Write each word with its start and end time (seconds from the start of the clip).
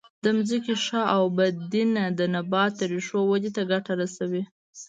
د 0.23 0.25
ځمکې 0.47 0.75
ښه 0.85 1.01
اوبدنه 1.19 2.03
د 2.19 2.21
نبات 2.35 2.71
د 2.79 2.81
ریښو 2.91 3.19
ودې 3.29 3.51
ته 3.55 3.61
ګټه 3.71 3.93
رسوي. 4.01 4.43